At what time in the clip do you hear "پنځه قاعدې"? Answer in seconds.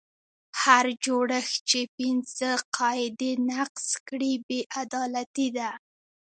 1.97-3.31